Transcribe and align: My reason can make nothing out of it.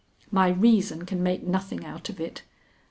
My 0.31 0.49
reason 0.49 1.05
can 1.05 1.21
make 1.21 1.43
nothing 1.43 1.85
out 1.85 2.09
of 2.09 2.19
it. 2.19 2.41